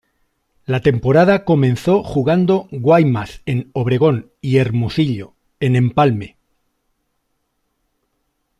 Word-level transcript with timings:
La 0.65 0.79
temporada 0.81 1.45
comenzó 1.45 2.01
jugando 2.03 2.67
Guaymas 2.71 3.43
en 3.45 3.69
Obregón 3.75 4.31
y 4.41 4.57
Hermosillo 4.57 5.35
en 5.59 5.75
Empalme. 5.75 6.37